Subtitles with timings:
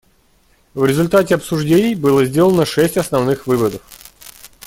[0.73, 3.81] В результате обсуждений было сделано шесть основных выводов.